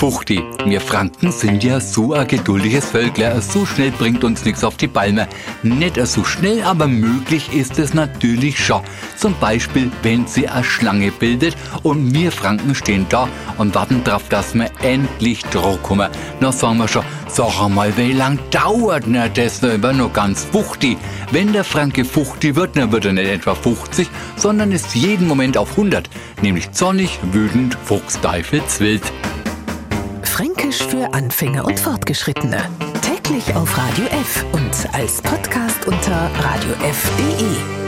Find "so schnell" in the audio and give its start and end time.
3.42-3.90, 6.06-6.62